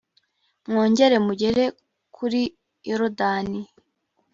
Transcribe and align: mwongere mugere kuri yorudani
mwongere 0.69 1.15
mugere 1.25 1.65
kuri 2.15 2.41
yorudani 2.89 3.59